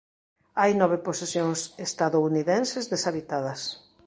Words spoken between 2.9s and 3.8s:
deshabitadas.